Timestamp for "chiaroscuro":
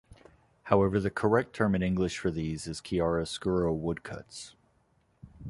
2.81-3.71